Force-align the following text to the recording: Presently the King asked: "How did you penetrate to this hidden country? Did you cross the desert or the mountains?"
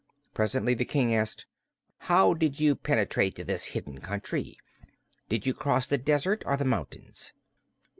Presently 0.33 0.73
the 0.73 0.83
King 0.83 1.13
asked: 1.13 1.45
"How 1.99 2.33
did 2.33 2.59
you 2.59 2.75
penetrate 2.75 3.35
to 3.35 3.43
this 3.43 3.65
hidden 3.65 3.99
country? 3.99 4.57
Did 5.29 5.45
you 5.45 5.53
cross 5.53 5.85
the 5.85 5.99
desert 5.99 6.41
or 6.47 6.57
the 6.57 6.65
mountains?" 6.65 7.33